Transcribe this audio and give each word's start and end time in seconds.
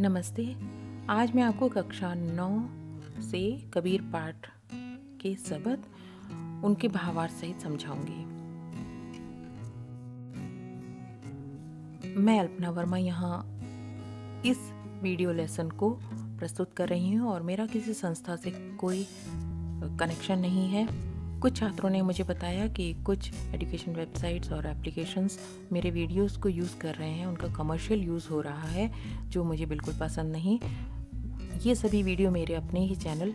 नमस्ते। 0.00 0.44
आज 1.10 1.34
मैं 1.34 1.42
आपको 1.42 1.68
कक्षा 1.68 2.12
नौ 2.14 2.48
से 3.22 3.40
कबीर 3.74 4.02
पाठ 4.12 4.46
के 5.20 5.34
सबद 5.38 5.82
उनके 6.64 6.88
भावार्थ 6.88 7.32
सहित 7.32 7.60
समझाऊँगी। 7.60 8.24
मैं 12.16 12.38
अल्पना 12.40 12.70
वर्मा 12.70 12.96
यहाँ 12.96 13.42
इस 14.46 14.58
वीडियो 15.02 15.32
लेसन 15.32 15.70
को 15.70 15.90
प्रस्तुत 16.38 16.72
कर 16.72 16.88
रही 16.88 17.12
हूँ 17.14 17.30
और 17.30 17.42
मेरा 17.42 17.66
किसी 17.66 17.94
संस्था 17.94 18.36
से 18.36 18.50
कोई 18.80 19.06
कनेक्शन 19.98 20.38
नहीं 20.38 20.68
है। 20.68 21.09
कुछ 21.40 21.56
छात्रों 21.56 21.90
ने 21.90 22.02
मुझे 22.02 22.24
बताया 22.24 22.66
कि 22.68 22.92
कुछ 22.94 23.30
एजुकेशन 23.54 23.92
वेबसाइट्स 23.92 24.52
और 24.52 24.66
एप्लीकेशंस 24.66 25.38
मेरे 25.72 25.90
वीडियोस 25.90 26.36
को 26.36 26.48
यूज़ 26.48 26.76
कर 26.78 26.94
रहे 26.94 27.10
हैं, 27.10 27.26
उनका 27.26 27.48
कमर्शियल 27.48 28.00
यूज़ 28.00 28.28
हो 28.28 28.40
रहा 28.40 28.68
है, 28.68 28.90
जो 29.28 29.44
मुझे 29.44 29.66
बिल्कुल 29.66 29.94
पसंद 29.94 30.32
नहीं। 30.32 30.58
ये 31.60 31.74
सभी 31.74 32.02
वीडियो 32.02 32.30
मेरे 32.30 32.54
अपने 32.54 32.80
ही 32.80 32.96
चैनल 32.96 33.34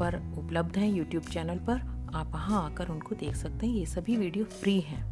पर 0.00 0.16
उपलब्ध 0.38 0.78
हैं 0.78 0.92
यूट्यूब 0.92 1.24
चैनल 1.24 1.58
पर। 1.58 1.80
आप 2.14 2.30
वहाँ 2.32 2.64
आकर 2.64 2.88
उनको 2.88 3.14
देख 3.14 3.36
सकते 3.36 3.66
हैं, 3.66 3.74
ये 3.74 3.86
सभी 3.86 4.16
वीडियो 4.16 4.44
फ्री 4.44 4.80
हैं। 4.80 5.02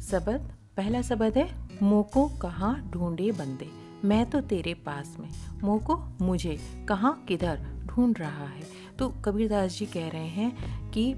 सबद, 0.00 0.50
पहला 0.76 1.02
सबद 1.02 1.38
है, 1.38 1.48
मोको 1.82 2.28
कहाँ 2.28 2.90
ढूंढे 2.90 3.32
बंदे। 3.32 3.87
मैं 4.04 4.30
तो 4.30 4.40
तेरे 4.40 4.74
पास 4.74 5.16
में। 5.20 5.28
मोको 5.62 6.24
मुझे। 6.24 6.86
कहाँ, 6.88 7.24
किधर 7.28 7.66
ढूंढ 7.86 8.18
रहा 8.18 8.46
है? 8.46 8.62
तो 8.98 9.08
कबीरदास 9.08 9.78
जी 9.78 9.86
कह 9.86 10.08
रहे 10.08 10.26
हैं 10.26 10.52
कि, 10.90 11.14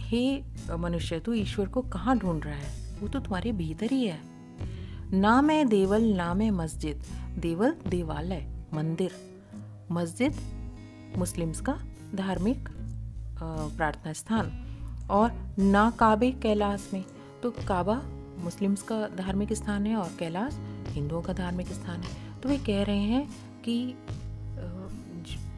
हे 0.00 0.44
मनुष्य, 0.76 1.20
तू 1.20 1.32
ईश्वर 1.32 1.68
को 1.68 1.82
कहाँ 1.82 2.18
ढूंढ 2.18 2.44
रहा 2.44 2.54
है? 2.54 3.00
वो 3.00 3.08
तो 3.08 3.20
तुम्हारे 3.20 3.52
भीतर 3.52 3.90
ही 3.90 4.06
है। 4.06 4.20
ना 5.12 5.42
मैं 5.42 5.68
देवल, 5.68 6.02
ना 6.02 6.34
मैं 6.34 6.50
मस्जिद। 6.50 7.02
देवल, 7.38 7.74
देवालय, 7.86 8.50
मंदिर। 8.74 9.10
मस्जिद, 9.92 10.34
मुस्लिम्स 11.18 11.60
का 11.60 11.78
धार्मिक 12.14 12.68
प्रार्थना 13.76 14.12
स्थान 14.12 14.76
और 15.10 15.54
ना 15.58 15.90
काबे 15.90 16.30
कैलाश 16.30 16.90
में। 16.94 17.04
तो 17.42 17.50
काबा 17.50 18.02
मुस्लिम्स 18.40 18.82
का 18.82 19.06
धार्मिक 19.16 19.52
स्थान 19.52 19.86
है 19.86 19.96
और 19.96 20.10
कैलाश 20.18 20.58
हिंदुओं 20.88 21.22
का 21.22 21.32
धार्मिक 21.32 21.72
स्थान 21.72 22.00
है। 22.00 22.40
तो 22.40 22.48
वे 22.48 22.56
कह 22.58 22.82
रहे 22.82 23.02
हैं 23.04 23.28
कि 23.64 23.94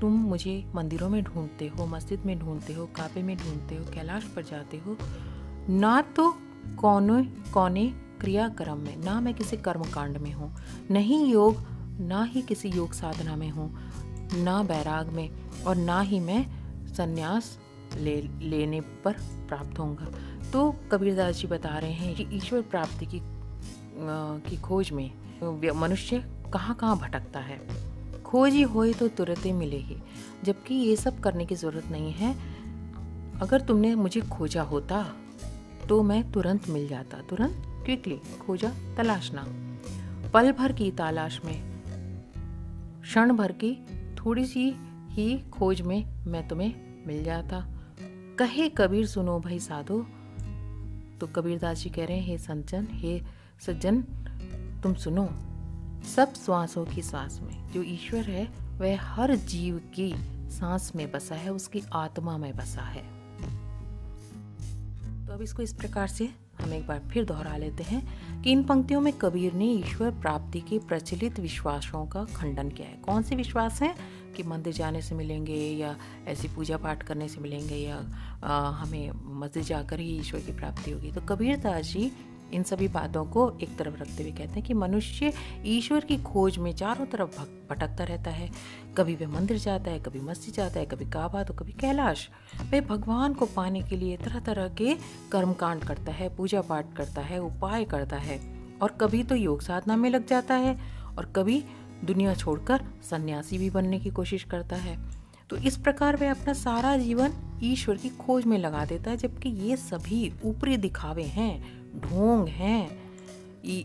तुम 0.01 0.13
मुझे 0.21 0.65
मंदिरों 0.75 1.09
में 1.09 1.23
ढूंढते 1.25 1.67
हो, 1.69 1.87
मस्जिद 1.87 2.23
में 2.27 2.39
ढूंढते 2.39 2.73
हो 2.73 2.87
काबे 2.97 3.23
में 3.23 3.37
ढूंढते 3.37 3.77
हो, 3.77 3.85
कैलाश 3.85 4.25
पर 4.37 4.43
जाते 4.43 4.77
हो, 4.77 4.97
ना 5.71 6.01
तो 6.17 6.31
कौन, 6.77 7.25
कौने 7.53 7.87
क्रियाक्रम 8.21 8.79
में, 8.79 8.97
ना 8.97 9.21
मैं 9.21 9.35
किसी 9.35 9.57
कर्म 9.57 9.83
कांड 9.85 10.17
में 10.17 10.33
हूँ 10.33 10.53
नहीं 10.91 11.25
योग, 11.27 11.63
ना 12.01 12.23
ही 12.25 12.43
किसी 12.43 12.69
योग 12.69 12.93
साधना 12.93 13.37
में 13.37 13.49
हूँ, 13.51 13.71
ना 14.35 14.63
बैराग 14.63 15.13
में 15.13 15.29
और 15.63 15.77
ना 15.77 16.01
ही 16.01 16.21
मैं 16.21 16.45
संन्यास 16.95 17.57
ले, 17.95 18.17
लेने 18.43 18.81
पर 19.05 19.13
प्राप्त 19.49 19.79
होऊँगा। 19.79 20.07
तो 20.53 20.71
कबीरदास 20.93 21.37
जी 21.37 21.47
बता 21.49 21.79
रहे 21.79 21.93
हैं 21.93 22.15
कि 22.15 22.27
ईश्वर 22.37 22.61
प्राप्ति 22.63 23.07
की 23.07 23.21
की 24.45 24.57
खोज 24.59 24.91
में 24.93 25.11
मनुष्य 25.75 26.19
कहाँ 26.53 26.75
कहाँ 26.75 26.97
भटकता 26.99 27.41
है। 27.41 27.59
खोज 28.25 28.53
ही 28.53 28.63
होए 28.65 28.93
तो 28.93 29.09
तुरंत 29.11 29.45
ही 29.47 29.53
मिले 29.53 29.77
ही 29.79 29.97
जबकि 30.45 30.75
ये 30.75 30.95
सब 30.97 31.19
करने 31.21 31.45
की 31.47 31.55
ज़रूरत 31.55 31.91
नहीं 31.91 32.13
है। 32.13 32.33
अगर 33.41 33.61
तुमने 33.61 33.95
मुझे 33.95 34.21
खोजा 34.29 34.63
होता 34.63 35.03
तो 35.89 36.03
मैं 36.03 36.23
तुरंत 36.33 36.69
मिल 36.69 36.87
जाता, 36.89 37.21
तुरंत 37.21 37.63
क्विकली 37.85 38.21
खोजा 38.41 38.71
तलाशना 38.97 39.45
पल 40.35 40.53
भर 40.53 40.73
की 40.73 40.91
तलाश 40.93 41.41
में, 41.45 41.63
क्षण 43.03 43.33
भर 43.33 43.53
की 43.55 43.75
थोड़ी 44.17 44.45
सी 44.47 44.69
ही 45.11 45.39
खोज 45.53 45.81
में 45.83 46.25
मैं 46.27 46.47
तुम्हें 46.49 46.75
मिल 47.07 47.23
जाता। 47.25 47.65
कहे, 48.43 48.69
कबीर 48.69 49.07
सुनो 49.07 49.41
भाई 49.41 49.59
साधो। 49.59 50.07
तो 51.21 51.27
कबीरदास 51.27 51.79
जी 51.79 51.91
कह 51.91 52.05
रहे 52.05 52.17
हैं, 52.17 52.27
हे 52.27 52.39
संजन 52.39 52.89
हे 52.91 53.23
सज्जन, 53.61 54.03
तुम 54.83 54.95
सुनो। 54.95 55.29
सब 56.17 56.35
श्वासों 56.35 56.85
की 56.85 57.03
सांस 57.03 57.41
में, 57.43 57.73
जो 57.73 57.83
ईश्वर 57.83 58.21
है, 58.21 58.49
वह 58.79 59.01
हर 59.01 59.37
जीव 59.37 59.79
की 59.95 60.15
सांस 60.51 60.93
में 60.97 61.13
बसा 61.13 61.35
है, 61.35 61.53
उसकी 61.53 61.83
आत्मा 61.93 62.37
में 62.37 62.57
बसा 62.57 62.83
है। 62.83 63.03
तो 65.27 65.33
अब 65.33 65.43
इसको 65.43 65.63
इस 65.63 65.75
प्रकार 65.75 66.09
से 66.09 66.35
हम 66.61 66.73
एक 66.73 66.87
बार 66.87 66.99
फिर 66.99 67.25
दोहरा 67.25 67.57
लेते 67.57 67.83
हैं 67.83 68.03
कि 68.43 68.53
इन 68.53 68.65
पंक्तियों 68.65 69.01
में 69.01 69.13
कबीर 69.13 69.53
ने 69.53 69.65
ईश्वर 69.65 70.11
प्राप्ति 70.11 70.61
के 70.61 70.79
प्रचलित 70.79 71.41
विश्वासों 71.41 72.07
का 72.07 72.25
खंडन 72.25 72.69
किया 72.69 72.89
है। 72.89 72.95
कौन 72.95 73.23
से 73.23 73.37
विश्वास 73.37 73.83
हैं? 73.83 74.22
कि 74.33 74.43
मंदिर 74.43 74.73
जाने 74.73 75.03
से 75.03 75.15
मिलेंगे 75.15 75.57
या 75.79 75.95
ऐसी 76.29 76.49
पूजा 76.49 76.77
पाठ 76.77 77.03
करने 77.03 77.29
से 77.29 77.41
मिलेंगे 77.41 77.77
या 77.77 77.97
आ, 78.45 78.71
हमें 78.71 79.41
मस्जिद 79.41 79.65
जाकर 79.65 80.01
ही 80.01 80.11
ईश्वर 80.19 80.41
की 80.41 80.53
प्राप्ति 80.53 80.91
होगी। 80.91 81.13
तो 81.13 81.21
कबीर 81.21 81.57
दास 81.57 81.85
जी 81.85 82.11
इन 82.53 82.63
सभी 82.63 82.87
बातों 82.89 83.25
को 83.25 83.43
एक 83.63 83.77
तरफ़ 83.77 83.95
रखते 83.97 84.23
हुए 84.23 84.33
कहते 84.33 84.53
हैं 84.53 84.63
कि 84.63 84.75
मनुष्य 84.75 85.33
ईश्वर 85.67 86.05
की 86.05 86.17
खोज 86.23 86.59
में 86.59 86.73
चारों 86.73 87.07
तरफ़ 87.07 87.41
भटकता 87.71 88.05
रहता 88.05 88.31
है। 88.31 88.51
कभी 88.99 89.15
वह 89.15 89.29
मंदिर 89.29 89.59
जाता 89.59 89.91
है 89.91 90.01
कभी 90.01 90.21
मस्जिद 90.21 90.55
जाता 90.55 90.81
है 90.81 90.87
कभी 90.87 91.05
काबा 91.11 91.43
तो 91.45 91.55
कभी 91.55 91.73
कैलाश। 91.73 92.29
वह 92.73 92.81
भगवान 92.81 93.35
को 93.35 93.47
पाने 93.47 93.83
के 93.83 93.97
लिए 93.97 94.17
तरह 94.17 94.41
तरह 94.41 94.69
के 94.69 94.95
कर्मकांड 95.33 95.85
करता 95.85 96.13
है 96.13 96.29
पूजा 96.37 96.61
पाठ 96.63 96.95
करता 96.97 97.21
है 97.21 97.39
उपाय 97.39 97.85
करता 97.85 98.17
है 98.17 98.41
और 98.83 98.97
कभी 99.01 99.23
तो 99.23 99.35
योग 99.35 99.63
साधना 99.63 99.97
में 99.97 100.09
लग 100.11 100.27
जाता 100.27 100.55
है 100.57 100.79
और 101.19 101.33
कभी 101.37 101.63
दुनिया 102.05 102.35
छोड़कर 102.35 102.85
सन्यासी 103.11 103.59
भी 103.59 103.71
बनने 103.71 103.99
की 104.01 104.11
कोशिश 104.11 104.45
करता 104.45 104.77
है। 104.77 104.99
तो 105.51 105.57
इस 105.57 105.77
प्रकार 105.77 106.17
वह 106.17 106.31
अपना 106.31 106.53
सारा 106.53 106.97
जीवन 106.97 107.33
ईश्वर 107.63 107.97
की 107.97 108.09
खोज 108.09 108.45
में 108.45 108.59
लगा 108.59 108.85
देता 108.85 109.11
है, 109.11 109.17
जबकि 109.17 109.49
ये 109.49 109.77
सभी 109.77 110.33
ऊपरी 110.45 110.77
दिखावे 110.77 111.23
हैं, 111.23 111.63
ढोंग 112.01 112.49
हैं। 112.49 113.03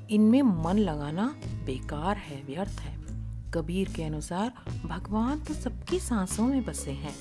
इनमें 0.09 0.41
मन 0.41 0.77
लगाना 0.77 1.27
बेकार 1.65 2.17
है, 2.17 2.41
व्यर्थ 2.45 2.79
है। 2.79 2.95
कबीर 3.53 3.89
के 3.89 4.03
अनुसार 4.03 4.53
भगवान 4.85 5.39
तो 5.39 5.53
सबकी 5.53 5.99
सांसों 5.99 6.47
में 6.47 6.63
बसे 6.65 6.91
हैं। 6.91 7.15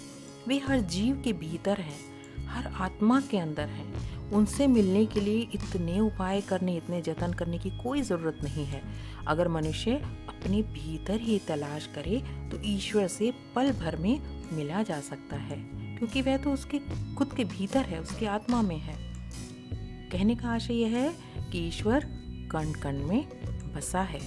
वे 0.48 0.58
हर 0.58 0.80
जीव 0.80 1.20
के 1.24 1.32
भीतर 1.32 1.80
हैं, 1.80 1.98
हर 2.46 2.66
आत्मा 2.66 3.20
के 3.20 3.38
अंदर 3.38 3.68
हैं। 3.68 4.15
उनसे 4.32 4.66
मिलने 4.66 5.04
के 5.06 5.20
लिए 5.20 5.40
इतने 5.54 5.98
उपाय 6.00 6.40
करने, 6.40 6.76
इतने 6.76 7.00
जतन 7.02 7.32
करने 7.32 7.58
की 7.58 7.70
कोई 7.78 8.02
ज़रूरत 8.02 8.38
नहीं 8.44 8.64
है। 8.64 8.82
अगर 9.26 9.48
मनुष्य 9.48 9.94
अपने 10.28 10.62
भीतर 10.64 11.20
ही 11.20 11.38
तलाश 11.38 11.88
करे 11.94 12.22
तो 12.50 12.60
ईश्वर 12.66 13.06
से 13.08 13.32
पल 13.54 13.72
भर 13.74 13.96
में 13.96 14.20
मिला 14.52 14.82
जा 14.82 15.00
सकता 15.00 15.36
है, 15.36 15.56
क्योंकि 15.98 16.22
वह 16.22 16.36
तो 16.36 16.52
उसके, 16.52 16.78
खुद 17.16 17.32
के 17.32 17.44
भीतर 17.46 17.84
है, 17.84 18.00
उसकी 18.00 18.26
आत्मा 18.26 18.62
में 18.62 18.76
है। 18.78 18.94
कहने 20.12 20.36
का 20.36 20.48
आशय 20.48 20.74
यह 20.74 20.96
है 20.96 21.12
कि 21.52 21.66
ईश्वर 21.68 22.06
कण 22.52 22.72
कण 22.72 23.02
में 23.04 23.26
बसा 23.74 24.00
है। 24.02 24.20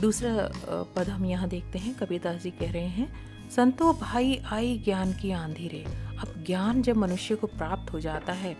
दूसरा 0.00 0.50
पद 0.96 1.08
हम 1.08 1.24
यहाँ 1.24 1.48
देखते 1.48 1.78
हैं, 1.78 1.94
कबीरदास 1.96 2.42
जी 2.42 2.50
कह 2.52 2.72
रहे 2.72 2.88
हैं 2.88 3.33
संतो 3.54 3.92
भाई 3.92 4.34
आई 4.52 4.78
ज्ञान 4.78 5.12
की 5.12 5.30
आंधी 5.30 5.68
रे 5.68 5.82
अब 6.18 6.32
ज्ञान 6.46 6.80
जब 6.82 6.96
मनुष्य 6.96 7.34
को 7.34 7.46
प्राप्त 7.46 7.92
हो 7.92 7.98
जाता 8.00 8.32
है, 8.32 8.54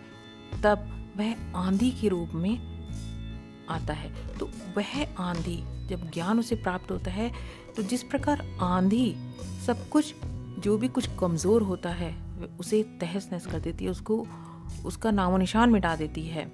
तब 0.62 1.14
वह 1.16 1.56
आंधी 1.56 1.90
के 1.90 2.08
रूप 2.08 2.34
में 2.34 3.66
आता 3.68 3.92
है। 3.92 4.10
तो 4.38 4.46
वह 4.76 4.92
आंधी 5.20 5.56
जब 5.88 6.10
ज्ञान 6.10 6.38
उसे 6.38 6.56
प्राप्त 6.56 6.90
होता 6.90 7.10
है 7.10 7.30
तो 7.76 7.82
जिस 7.82 8.02
प्रकार 8.02 8.42
आंधी 8.62 9.14
सब 9.66 9.88
कुछ, 9.88 10.14
जो 10.58 10.76
भी 10.78 10.88
कुछ 10.88 11.08
कमज़ोर 11.20 11.62
होता 11.62 11.90
है 11.90 12.14
उसे 12.60 12.82
तहस 13.00 13.28
नहस 13.32 13.46
कर 13.46 13.60
देती 13.60 13.84
है, 13.84 13.90
उसको, 13.90 14.26
उसका 14.86 15.10
नामो 15.10 15.36
निशान 15.36 15.70
मिटा 15.70 15.96
देती 15.96 16.26
है। 16.26 16.44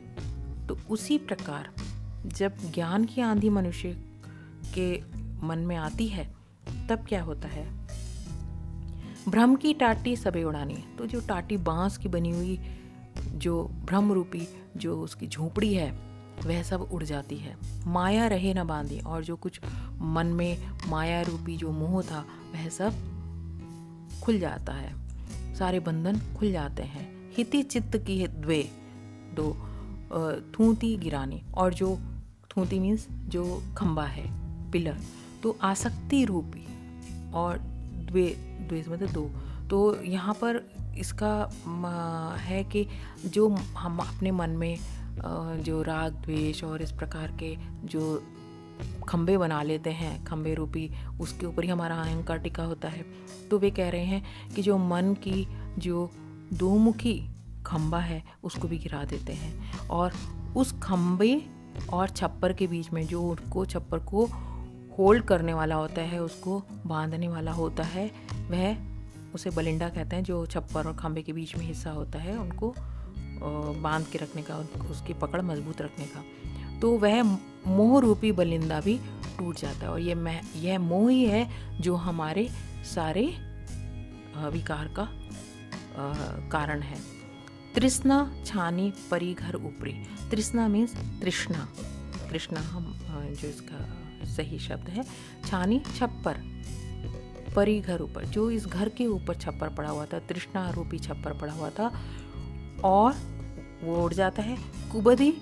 तो 0.67 0.79
उसी 0.91 1.19
प्रकार 1.19 1.69
जब 2.27 2.57
ज्ञान 2.73 3.05
की 3.05 3.21
आंधी 3.21 3.51
मनुष्य 3.51 3.93
के 4.79 4.91
मन 5.47 5.59
में 5.59 5.77
आती 5.77 6.07
है, 6.09 6.27
तब 6.89 7.05
क्या 7.09 7.23
होता 7.23 7.49
है? 7.49 7.80
भ्रम 9.29 9.57
की 9.57 9.75
टाटी 9.75 10.17
सबे 10.17 10.45
उड़ानी 10.45 10.85
तो 10.99 11.07
जो 11.07 11.21
टाटी 11.21 11.57
बाँस 11.57 11.99
की 11.99 12.09
बनी 12.09 12.31
हुई, 12.31 12.61
जो 13.33 13.65
भ्रम 13.65 14.13
रूपी 14.13 14.49
जो 14.77 15.01
उसकी 15.01 15.27
झोपड़ी 15.27 15.75
है, 15.75 15.93
वह 16.47 16.63
सब 16.63 16.81
उड़ 16.81 17.05
जाती 17.05 17.37
है। 17.37 17.57
माया 17.87 18.27
रहे 18.27 18.55
न 18.55 18.65
बांधी, 18.65 19.01
और 19.01 19.25
जो 19.25 19.37
कुछ 19.37 19.61
मन 19.99 20.27
में 20.27 20.71
माया 20.89 21.23
रूपी 21.23 21.57
जो 21.57 21.71
मोह 21.71 22.03
था, 22.03 22.25
वह 22.55 22.69
सब 22.69 22.93
खुल 24.25 24.39
जाता 24.39 24.73
है। 24.73 24.95
सारे 25.55 25.81
बंधन 25.81 26.21
खुल 26.39 26.53
जाते 26.53 26.83
हैं। 26.83 27.31
हिति 27.37 27.63
चित्त 27.63 27.97
की 27.97 28.27
द्वे, 28.27 28.71
दो 29.35 29.57
थूती 30.59 30.97
गिरानी। 30.97 31.43
और 31.55 31.75
जो, 31.75 31.99
थूती 32.51 32.79
मीन्स 32.79 33.09
जो 33.11 33.63
खंबा 33.77 34.05
है, 34.05 34.31
पिलर। 34.71 34.97
तो 35.43 35.57
आसक्ति 35.63 36.25
रूपी 36.25 36.67
और 37.33 37.59
द्वे 38.11 38.50
द्वे 38.71 38.85
मतलब 38.89 39.11
दो। 39.11 39.31
तो 39.71 40.03
यहाँ 40.03 40.35
पर 40.35 40.63
इसका 40.99 41.35
है 42.41 42.63
कि 42.65 42.87
जो 43.27 43.49
हम 43.77 43.99
अपने 43.99 44.31
मन 44.31 44.51
में 44.51 44.79
जो 45.63 45.83
राग, 45.83 46.13
द्वेष 46.15 46.65
और 46.65 46.83
इस 46.83 46.93
प्रकार 46.93 47.33
के 47.33 47.57
जो 47.85 48.23
खंभे 49.09 49.37
बना 49.39 49.63
लेते 49.63 49.91
हैं 49.91 50.25
खंभे 50.25 50.55
रूपी, 50.55 50.91
उसके 51.21 51.47
ऊपर 51.47 51.65
ही 51.65 51.71
हमारा 51.71 51.97
अहंकार 51.97 52.39
टिका 52.39 52.65
होता 52.65 52.89
है। 52.89 53.05
तो 53.51 53.59
वे 53.59 53.71
कह 53.71 53.89
रहे 53.89 54.05
हैं 54.05 54.23
कि 54.55 54.63
जो 54.63 54.79
मन 54.79 55.15
की, 55.15 55.47
जो 55.79 56.11
दो 56.53 56.77
मुखी 56.77 57.21
खम्बा 57.67 57.99
है, 57.99 58.23
उसको 58.45 58.69
भी 58.69 58.79
गिरा 58.79 59.05
देते 59.05 59.33
हैं। 59.33 59.89
और 59.89 60.13
उस 60.57 60.73
खंभे 60.83 61.43
और 61.93 62.09
छप्पर 62.09 62.53
के 62.53 62.67
बीच 62.67 62.91
में, 62.93 63.07
जो 63.07 63.23
उनको, 63.23 63.65
छप्पर 63.67 63.99
को 63.99 64.29
होल्ड 65.01 65.25
करने 65.25 65.53
वाला 65.55 65.75
होता 65.75 66.03
है, 66.03 66.23
उसको 66.23 66.63
बांधने 66.87 67.29
वाला 67.29 67.53
होता 67.53 67.83
है, 67.83 68.11
वह 68.51 68.77
उसे 69.35 69.51
बलिंडा 69.51 69.89
कहते 69.89 70.17
हैं, 70.17 70.23
जो 70.25 70.45
छप्पर 70.47 70.87
और 70.87 70.97
खंभे 70.97 71.23
के 71.23 71.33
बीच 71.33 71.57
में 71.57 71.65
हिस्सा 71.67 71.91
होता 71.91 72.19
है, 72.19 72.37
उनको 72.37 72.75
बाँध 73.83 74.07
के 74.07 74.19
रखने 74.19 74.43
का, 74.43 74.57
उसकी 74.91 75.15
पकड़ 75.15 75.41
मज़बूत 75.43 75.81
रखने 75.83 76.07
का। 76.07 76.25
तो 76.81 76.91
वह 76.99 77.23
मोह 77.67 78.01
रूपी 78.01 78.33
बलिंदा 78.33 78.81
भी 78.81 78.99
टूट 79.39 79.57
जाता 79.57 79.79
है 79.79 79.89
और 79.89 80.01
ये 80.01 80.15
मैं 80.17 80.41
यह 80.57 80.79
मोह 80.79 81.11
ही 81.11 81.25
है 81.25 81.81
जो 81.81 81.95
हमारे 81.97 82.49
सारे 82.87 83.25
विकार 84.53 84.89
का 84.99 85.09
कारण 86.51 86.83
है। 86.83 86.99
तृष्णा 87.75 88.19
छानी 88.47 88.93
परी 89.11 89.33
घर 89.35 89.57
ऊपरी। 89.57 89.93
तृष्णा 90.31 90.69
मीन्स 90.69 90.95
तृष्णा। 91.23 91.69
तृष्णा 92.31 92.61
हम 92.61 92.95
जो 93.09 93.49
इसका 93.49 93.79
सही 94.25 94.59
शब्द 94.59 94.89
है, 94.89 95.05
छानी 95.47 95.83
छप्पर, 95.99 96.37
परी 97.57 97.81
घर 97.81 98.01
ऊपर, 98.01 98.25
जो 98.25 98.51
इस 98.51 98.67
घर 98.67 98.89
के 98.89 99.07
ऊपर 99.07 99.35
छप्पर 99.35 99.69
पड़ा 99.69 99.91
हुआ 99.91 100.07
था, 100.07 100.19
तृष्णा 100.19 100.71
रूपी 100.71 100.99
छप्पर 100.99 101.33
पड़ा 101.33 101.53
हुआ 101.53 101.71
था, 101.71 101.93
और 102.85 103.15
वो 103.83 104.05
उड़ 104.05 104.13
जाता 104.15 104.43
है 104.43 104.59
कुबदी 104.93 105.33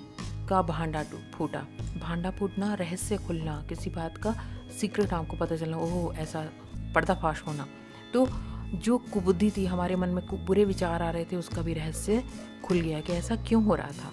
का 0.49 0.61
भांडा 0.61 1.03
फूटा। 1.03 1.59
भांडा 1.99 2.31
फूटना, 2.31 2.73
रहस्य 2.73 3.17
खुलना, 3.17 3.65
किसी 3.69 3.89
बात 3.89 4.17
का 4.17 4.35
सीक्रेट 4.81 5.13
आपको 5.13 5.37
पता 5.37 5.55
चलना, 5.55 5.77
ओह, 5.77 6.15
ऐसा 6.15 6.49
पर्दाफाश 6.95 7.43
होना। 7.47 7.67
तो 8.13 8.27
जो 8.75 8.97
कुबुद्धि 8.97 9.51
थी, 9.57 9.65
हमारे 9.65 9.95
मन 9.95 10.09
में 10.09 10.45
बुरे 10.45 10.65
विचार 10.65 11.01
आ 11.01 11.09
रहे 11.09 11.25
थे, 11.25 11.35
उसका 11.35 11.61
भी 11.61 11.73
रहस्य 11.73 12.23
खुल 12.65 12.81
गया 12.81 12.99
कि 13.01 13.13
ऐसा 13.13 13.35
क्यों 13.35 13.63
हो 13.63 13.75
रहा 13.75 13.87
था। 13.87 14.11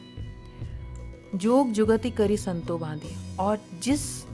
जोग 1.35 1.73
जुगति 1.73 2.11
करी 2.11 2.37
संतो 2.37 2.79
बांधी, 2.79 3.37
और 3.37 3.59
जिस 3.83 4.27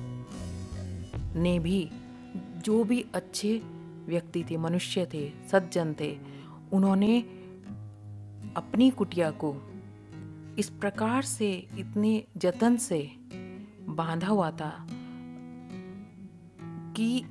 ने 1.36 1.58
भी 1.58 1.88
जो 2.64 2.82
भी 2.84 3.04
अच्छे 3.14 3.60
व्यक्ति 4.06 4.44
थे, 4.50 4.56
मनुष्य 4.56 5.06
थे, 5.14 5.28
सज्जन 5.48 5.94
थे, 6.00 6.16
उन्होंने 6.72 7.20
अपनी 8.56 8.90
कुटिया 8.90 9.30
को 9.30 9.54
इस 10.58 10.68
प्रकार 10.70 11.22
से, 11.22 11.52
इतने 11.78 12.24
जतन 12.36 12.76
से 12.76 13.00
बांधा 13.88 14.26
हुआ 14.26 14.50
था 14.50 14.86
कि 16.96 17.24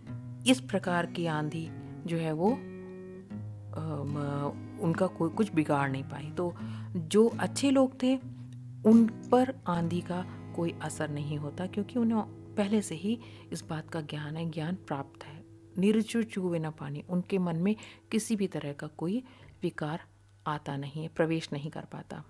इस 0.47 0.59
प्रकार 0.61 1.05
की 1.05 1.25
आंधी 1.25 1.67
जो 2.07 2.17
है 2.17 2.31
वो 2.33 2.49
उनका 4.81 5.07
कोई 5.07 5.29
कुछ 5.29 5.53
बिगाड़ 5.53 5.89
नहीं 5.91 6.03
पाई। 6.03 6.31
तो 6.37 6.53
जो 6.95 7.27
अच्छे 7.39 7.69
लोग 7.71 8.01
थे, 8.03 8.15
उन 8.85 9.05
पर 9.31 9.53
आंधी 9.67 10.01
का 10.01 10.25
कोई 10.55 10.73
असर 10.81 11.09
नहीं 11.09 11.37
होता, 11.37 11.65
क्योंकि 11.65 11.99
उन्हें 11.99 12.17
पहले 12.57 12.81
से 12.81 12.95
ही 12.95 13.19
इस 13.51 13.63
बात 13.63 13.89
का 13.89 14.01
ज्ञान 14.01 14.37
है, 14.37 14.49
ज्ञान 14.49 14.75
प्राप्त 14.75 15.23
है। 15.23 15.43
निर्चु 15.77 16.23
चूवे 16.23 16.59
न 16.59 16.71
पानी, 16.71 17.03
उनके 17.09 17.37
मन 17.37 17.55
में 17.55 17.75
किसी 18.11 18.35
भी 18.35 18.47
तरह 18.47 18.73
का 18.73 18.87
कोई 18.87 19.23
विकार 19.63 20.03
आता 20.47 20.77
नहीं 20.77 21.01
है, 21.01 21.07
प्रवेश 21.07 21.49
नहीं 21.53 21.71
कर 21.71 21.81
पाता। 21.81 22.23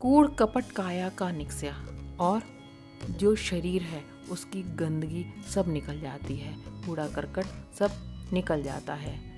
कूड़ 0.00 0.30
कपट 0.30 0.64
काया 0.64 1.08
का 1.08 1.30
निकस्या, 1.30 1.86
और 2.20 2.42
जो 3.10 3.36
शरीर 3.36 3.82
है, 3.82 4.04
उसकी 4.30 4.62
गंदगी 4.62 5.26
सब 5.48 5.64
निकल 5.68 6.00
जाती 6.00 6.36
है। 6.36 6.56
कूड़ा 6.86 7.08
करकट 7.08 7.44
सब 7.74 7.90
निकल 8.32 8.62
जाता 8.62 8.94
है। 8.94 9.34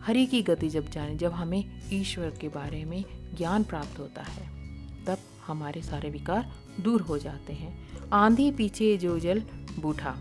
हरि 0.00 0.26
की 0.26 0.42
गति 0.42 0.68
जब 0.68 0.88
जाने, 0.88 1.14
जब 1.14 1.32
हमें 1.32 1.90
ईश्वर 1.92 2.30
के 2.30 2.48
बारे 2.48 2.84
में 2.84 3.04
ज्ञान 3.34 3.64
प्राप्त 3.64 3.98
होता 3.98 4.22
है। 4.22 4.61
तब 5.06 5.18
हमारे 5.46 5.82
सारे 5.82 6.10
विकार 6.10 6.52
दूर 6.80 7.00
हो 7.00 7.18
जाते 7.18 7.52
हैं। 7.52 7.88
आंधी 8.10 8.50
पीछे 8.50 8.96
जो 8.96 9.18
जल 9.18 9.40
बूढ़ा 9.80 10.14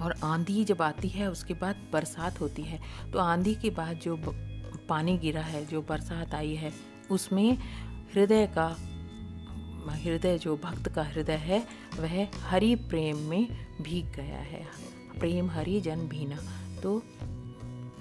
और 0.00 0.14
आंधी 0.24 0.64
जब 0.64 0.82
आती 0.82 1.08
है, 1.08 1.30
उसके 1.30 1.54
बाद 1.54 1.76
बरसात 1.92 2.40
होती 2.40 2.62
है। 2.62 2.80
तो 3.12 3.18
आंधी 3.18 3.54
के 3.54 3.70
बाद 3.70 3.96
जो 3.96 4.16
पानी 4.88 5.18
गिरा 5.18 5.40
है, 5.40 5.66
जो 5.66 5.82
बरसात 5.82 6.34
आई 6.34 6.54
है, 6.54 6.72
उसमें 7.10 7.58
हृदय 8.14 8.46
का, 8.46 8.76
हृदय 9.92 10.38
जो 10.38 10.56
भक्त 10.56 10.88
का 10.88 11.02
हृदय 11.02 11.32
है, 11.32 11.66
वह 12.00 12.28
हरि 12.40 12.74
प्रेम 12.74 13.16
में 13.16 13.66
भीग 13.82 14.06
गया 14.06 14.38
है। 14.38 14.66
प्रेम 15.18 15.50
हरि, 15.50 15.80
जन 15.80 15.96
भीना। 15.96 16.38
तो 16.80 17.02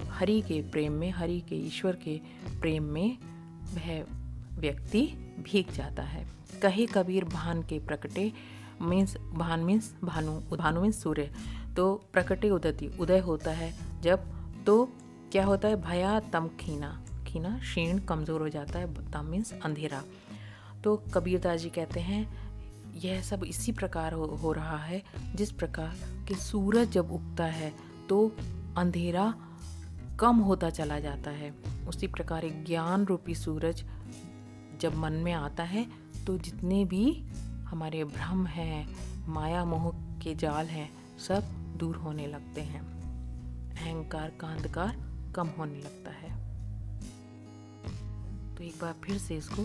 हरि 0.09 0.41
के 0.41 0.61
प्रेम 0.61 0.91
में, 0.91 1.11
हरि 1.11 1.39
के 1.39 1.55
ईश्वर 1.55 1.95
के 1.95 2.19
प्रेम 2.61 2.83
में 2.83 3.17
वह 3.75 4.14
व्यक्ति 4.57 5.01
भीग 5.41 5.71
जाता 5.71 6.03
है। 6.03 6.25
कहे 6.61 6.85
कबीर 6.85 7.25
भान 7.25 7.61
के 7.63 7.79
प्रकटे 7.79 8.31
मीन्स 8.81 9.15
भान 9.33 9.59
मीन्स 9.59 9.93
भानु 10.03 10.31
भानु 10.51 10.81
मीन्स 10.81 11.01
सूर्य। 11.03 11.29
तो 11.75 11.93
प्रकटे 12.13 12.49
उदती 12.49 12.87
उदय 12.99 13.19
होता 13.19 13.51
है 13.51 13.73
जब 14.01 14.25
तो 14.65 14.83
क्या 15.31 15.45
होता 15.45 15.67
है? 15.67 15.81
भया 15.81 16.19
तम 16.33 16.47
खीना 16.59 16.89
खीना 17.27 17.57
क्षीण 17.59 17.99
कमज़ोर 17.99 18.41
हो 18.41 18.49
जाता 18.49 18.79
है 18.79 19.11
तम 19.11 19.25
मीन्स 19.25 19.53
अंधेरा। 19.55 20.03
तो 20.83 20.95
कबीरदास 21.13 21.59
जी 21.59 21.69
कहते 21.69 21.99
हैं 21.99 22.27
यह 22.95 23.21
सब 23.21 23.43
इसी 23.43 23.71
प्रकार 23.71 24.13
हो, 24.13 24.25
हो 24.25 24.51
रहा 24.53 24.77
है 24.77 25.01
जिस 25.35 25.51
प्रकार 25.51 25.95
कि 26.27 26.35
सूरज 26.35 26.91
जब 26.91 27.11
उगता 27.11 27.45
है 27.45 27.73
तो 28.09 28.31
अंधेरा 28.77 29.33
कम 30.19 30.37
होता 30.39 30.69
चला 30.69 30.99
जाता 30.99 31.31
है। 31.31 31.53
उसी 31.87 32.07
प्रकार 32.07 32.45
एक 32.45 32.63
ज्ञान 32.65 33.05
रूपी 33.05 33.35
सूरज 33.35 33.83
जब 34.81 34.95
मन 34.95 35.13
में 35.13 35.33
आता 35.33 35.63
है 35.63 35.87
तो 36.27 36.37
जितने 36.37 36.85
भी 36.85 37.23
हमारे 37.65 38.03
भ्रम 38.03 38.45
हैं, 38.47 38.95
माया 39.27 39.65
मोह 39.65 39.91
के 40.19 40.35
जाल 40.35 40.65
हैं, 40.65 41.17
सब 41.19 41.43
दूर 41.77 41.95
होने 41.95 42.27
लगते 42.27 42.61
हैं। 42.61 42.81
अहंकार 43.71 44.29
का 44.29 44.47
अंधकार 44.47 44.97
कम 45.35 45.47
होने 45.47 45.77
लगता 45.77 46.11
है। 46.11 46.45
तो 48.55 48.63
एक 48.63 48.75
बार 48.81 48.95
फिर 49.03 49.17
से 49.17 49.37
इसको 49.37 49.63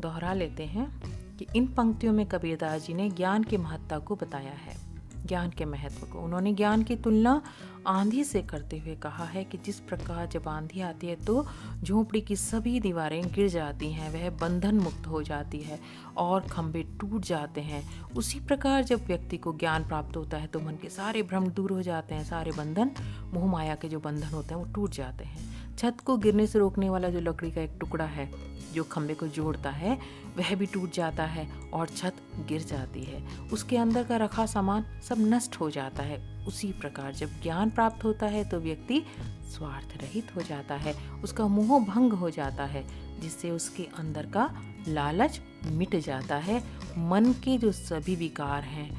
दोहरा 0.00 0.32
लेते 0.32 0.66
हैं 0.66 1.02
कि 1.36 1.46
इन 1.56 1.66
पंक्तियों 1.66 2.12
में 2.12 2.26
कबीरदास 2.26 2.86
जी 2.86 2.94
ने 2.94 3.10
ज्ञान 3.10 3.44
की 3.44 3.56
महत्ता 3.56 3.98
को 3.98 4.16
बताया 4.16 4.52
है। 4.52 4.91
ज्ञान 5.26 5.50
के 5.50 5.64
महत्व 5.64 6.06
को। 6.06 6.18
उन्होंने 6.18 6.52
ज्ञान 6.52 6.82
की 6.82 6.96
तुलना 6.96 7.40
आंधी 7.86 8.22
से 8.24 8.42
करते 8.42 8.78
हुए 8.78 8.94
कहा 8.94 9.24
है 9.24 9.42
कि 9.44 9.58
जिस 9.58 9.78
प्रकार 9.80 10.26
जब 10.26 10.48
आंधी 10.48 10.80
आती 10.80 11.06
है 11.06 11.14
तो 11.16 11.46
झोंपड़ी 11.82 12.20
की 12.20 12.36
सभी 12.36 12.78
दीवारें 12.80 13.22
गिर 13.34 13.48
जाती 13.48 13.90
हैं, 13.92 14.10
वह 14.10 14.28
बंधन 14.38 14.78
मुक्त 14.78 15.06
हो 15.06 15.22
जाती 15.22 15.58
है 15.60 15.78
और 16.16 16.40
खंभे 16.42 16.82
टूट 17.00 17.24
जाते 17.24 17.60
हैं। 17.60 17.82
उसी 18.12 18.40
प्रकार 18.40 18.82
जब 18.84 19.06
व्यक्ति 19.06 19.36
को 19.36 19.52
ज्ञान 19.54 19.86
प्राप्त 19.88 20.16
होता 20.16 20.36
है 20.36 20.46
तो 20.46 20.60
मन 20.60 20.76
के 20.82 20.88
सारे 20.90 21.22
भ्रम 21.22 21.46
दूर 21.48 21.72
हो 21.72 21.82
जाते 21.82 22.14
हैं, 22.14 22.24
सारे 22.24 22.52
बंधन, 22.52 22.90
मोह 23.34 23.50
माया 23.52 23.74
के 23.74 23.88
जो 23.88 24.00
बंधन 24.00 24.28
होते 24.28 24.54
हैं 24.54 24.64
वो 24.64 24.72
टूट 24.72 24.90
जाते 24.90 25.24
हैं। 25.24 25.71
छत 25.78 26.00
को 26.04 26.16
गिरने 26.16 26.46
से 26.46 26.58
रोकने 26.58 26.90
वाला 26.90 27.08
जो 27.08 27.20
लकड़ी 27.20 27.50
का 27.50 27.60
एक 27.60 27.76
टुकड़ा 27.80 28.04
है, 28.04 28.30
जो 28.74 28.84
खंभे 28.84 29.14
को 29.14 29.26
जोड़ता 29.26 29.70
है, 29.70 29.98
वह 30.36 30.54
भी 30.54 30.66
टूट 30.66 30.92
जाता 30.92 31.24
है 31.24 31.46
और 31.74 31.88
छत 31.88 32.16
गिर 32.48 32.62
जाती 32.62 33.02
है। 33.02 33.22
उसके 33.52 33.76
अंदर 33.76 34.04
का 34.04 34.16
रखा 34.16 34.46
सामान 34.46 34.84
सब 35.08 35.16
नष्ट 35.18 35.56
हो 35.56 35.70
जाता 35.70 36.02
है। 36.02 36.46
उसी 36.46 36.72
प्रकार 36.72 37.14
जब 37.14 37.40
ज्ञान 37.42 37.70
प्राप्त 37.70 38.04
होता 38.04 38.26
है 38.26 38.48
तो 38.48 38.60
व्यक्ति 38.60 39.02
स्वार्थ 39.48 39.96
रहित 40.02 40.34
हो 40.36 40.42
जाता 40.42 40.74
है। 40.74 40.94
उसका 41.24 41.46
मोह 41.46 41.84
भंग 41.84 42.12
हो 42.12 42.30
जाता 42.30 42.64
है, 42.64 42.84
जिससे 43.20 43.50
उसके 43.50 43.88
अंदर 43.98 44.26
का 44.26 44.50
लालच 44.88 45.40
मिट 45.66 45.96
जाता 45.96 46.36
है। 46.36 46.62
मन 46.98 47.32
के 47.32 47.58
जो 47.58 47.72
सभी 47.72 48.16
विकार 48.16 48.62
हैं, 48.62 48.90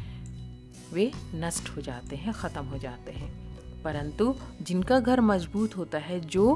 वे 0.94 1.12
नष्ट 1.36 1.70
हो 1.70 1.82
जाते 1.82 2.15
हैं, 2.15 2.34
ख़त्म 2.34 2.65
हो 2.65 2.77
जाते 2.77 3.12
हैं। 3.12 3.43
परंतु 3.84 4.36
जिनका 4.62 5.00
घर 5.00 5.22
मज़बूत 5.22 5.78
होता 5.78 5.98
है, 5.98 6.20
जो 6.20 6.56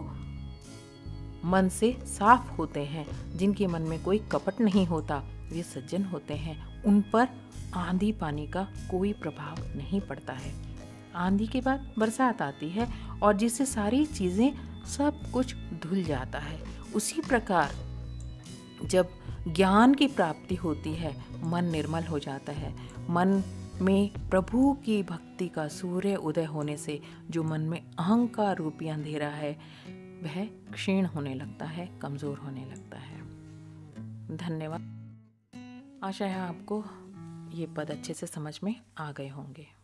मन 1.46 1.70
से 1.70 1.98
साफ़ 2.06 2.52
होते 2.52 2.80
हैं, 2.80 3.38
जिनके 3.38 3.68
मन 3.68 3.82
में 3.82 4.04
कोई 4.04 4.20
कपट 4.20 4.62
नहीं 4.62 4.86
होता, 4.86 5.18
वे 5.52 5.64
सज्जन 5.64 6.04
होते 6.04 6.34
हैं। 6.34 6.84
उन 6.84 7.02
पर 7.02 7.28
आंधी 7.74 8.12
पानी 8.12 8.48
का 8.48 8.68
कोई 8.92 9.14
प्रभाव 9.14 9.78
नहीं 9.78 10.02
पड़ता 10.02 10.34
है। 10.34 10.54
आंधी 11.16 11.48
के 11.48 11.62
बाद 11.62 11.94
बरसात 12.00 12.42
आती 12.42 12.70
है 12.70 12.88
और 13.24 13.38
जिससे 13.38 13.66
सारी 13.66 14.06
चीज़ें 14.06 14.54
सब 14.86 15.32
कुछ 15.34 15.56
धुल 15.56 16.04
जाता 16.04 16.40
है। 16.40 16.60
उसी 16.96 17.22
प्रकार 17.22 17.72
जब 18.86 19.08
ज्ञान 19.48 19.94
की 19.94 20.08
प्राप्ति 20.08 20.56
होती 20.56 20.94
है, 20.94 21.24
मन 21.44 21.66
निर्मल 21.66 22.04
हो 22.04 22.20
जाता 22.20 22.52
है। 22.52 22.74
मन 23.10 23.44
में 23.82 24.30
प्रभु 24.30 24.74
की 24.86 25.04
भक्ति 25.04 25.48
का 25.48 25.68
सूर्य 25.68 26.16
उदय 26.16 26.46
होने 26.46 26.78
से 26.78 27.02
जो 27.30 27.44
मन 27.44 27.62
में 27.62 27.92
अहंकार 28.00 28.58
रूपी 28.58 28.88
अंधेरा 28.88 29.28
है, 29.28 29.52
वह 30.24 30.46
क्षीण 30.74 31.06
होने 31.06 31.34
लगता 31.34 31.66
है, 31.66 32.00
कमज़ोर 32.02 32.38
होने 32.38 32.66
लगता 32.66 32.98
है। 32.98 33.22
धन्यवाद। 34.38 34.94
आशा 36.04 36.26
है 36.26 36.40
आपको 36.40 36.84
ये 37.58 37.66
पद 37.66 37.92
अच्छे 37.92 38.14
से 38.14 38.28
समझ 38.28 38.60
में 38.64 38.76
आ 38.98 39.12
गए 39.12 39.28
होंगे। 39.28 39.77